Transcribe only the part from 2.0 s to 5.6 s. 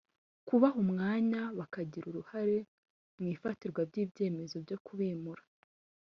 uruhare mu ifatwa ry’ibyemezo byo kubimura